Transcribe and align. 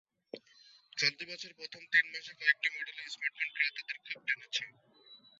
চলতি 0.97 1.23
বছরের 1.25 1.57
প্রথম 1.59 1.81
তিন 1.91 2.05
মাসে 2.13 2.33
কয়েকটি 2.39 2.67
মডেলের 2.75 3.11
স্মার্টফোন 3.13 3.49
ক্রেতাদের 3.55 3.97
খুব 4.05 4.21
টেনেছে। 4.27 4.63